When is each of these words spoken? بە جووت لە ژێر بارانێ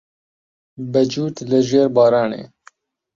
بە 0.91 1.01
جووت 1.11 1.37
لە 1.49 1.59
ژێر 1.69 1.87
بارانێ 1.95 2.43